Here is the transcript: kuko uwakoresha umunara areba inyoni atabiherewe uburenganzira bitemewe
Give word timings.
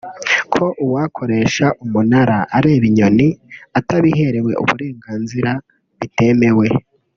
kuko 0.41 0.65
uwakoresha 0.85 1.65
umunara 1.83 2.37
areba 2.57 2.85
inyoni 2.89 3.27
atabiherewe 3.79 4.51
uburenganzira 4.63 5.51
bitemewe 5.99 6.67